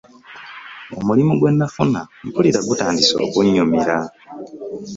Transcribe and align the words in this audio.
Omulimu 0.97 1.33
gwe 1.37 1.51
nafuna 1.57 2.01
mpulira 2.27 2.59
gutandise 2.67 3.13
okunnyumira. 3.25 3.95